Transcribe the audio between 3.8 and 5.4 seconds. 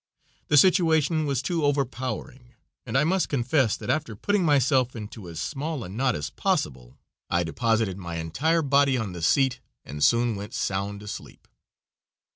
after putting myself into as